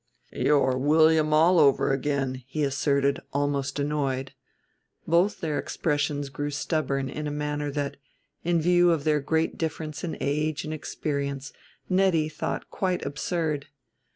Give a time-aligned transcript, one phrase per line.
[0.33, 4.33] "You're William all over again," he asserted, almost annoyed.
[5.05, 7.97] Both their expressions grew stubborn in a manner that,
[8.43, 11.53] in view of their great difference in age and experience,
[11.87, 13.67] Nettie thought quite absurd.